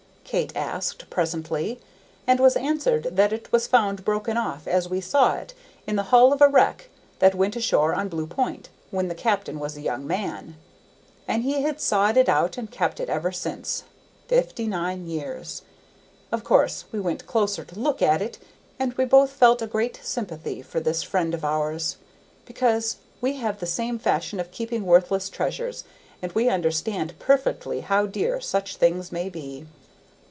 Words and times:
Kate 0.23 0.55
asked 0.55 1.09
presently; 1.09 1.77
and 2.25 2.39
was 2.39 2.55
answered 2.55 3.09
that 3.17 3.33
it 3.33 3.51
was 3.51 3.67
found 3.67 4.05
broken 4.05 4.37
off 4.37 4.65
as 4.65 4.87
we 4.87 5.01
saw 5.01 5.35
it, 5.35 5.53
in 5.85 5.97
the 5.97 6.03
hull 6.03 6.31
of 6.31 6.41
a 6.41 6.47
wreck 6.47 6.87
that 7.19 7.35
went 7.35 7.57
ashore 7.57 7.93
on 7.93 8.07
Blue 8.07 8.25
P'int 8.27 8.69
when 8.91 9.09
the 9.09 9.13
captain 9.15 9.59
was 9.59 9.75
a 9.75 9.81
young 9.81 10.07
man, 10.07 10.55
and 11.27 11.43
he 11.43 11.63
had 11.63 11.81
sawed 11.81 12.15
it 12.15 12.29
out 12.29 12.57
and 12.57 12.71
kept 12.71 13.01
it 13.01 13.09
ever 13.09 13.33
since, 13.33 13.83
fifty 14.29 14.67
nine 14.67 15.05
years. 15.05 15.63
Of 16.31 16.45
course 16.45 16.85
we 16.93 16.99
went 17.01 17.27
closer 17.27 17.65
to 17.65 17.77
look 17.77 18.01
at 18.01 18.21
it, 18.21 18.39
and 18.79 18.93
we 18.93 19.03
both 19.03 19.31
felt 19.31 19.61
a 19.61 19.67
great 19.67 19.99
sympathy 20.01 20.61
for 20.61 20.79
this 20.79 21.03
friend 21.03 21.33
of 21.33 21.43
ours, 21.43 21.97
because 22.45 22.95
we 23.19 23.33
have 23.35 23.59
the 23.59 23.65
same 23.65 23.99
fashion 23.99 24.39
of 24.39 24.51
keeping 24.53 24.85
worthless 24.85 25.27
treasures, 25.27 25.83
and 26.21 26.31
we 26.31 26.47
understood 26.47 27.15
perfectly 27.19 27.81
how 27.81 28.05
dear 28.05 28.39
such 28.39 28.77
things 28.77 29.11
may 29.11 29.27
be. 29.27 29.67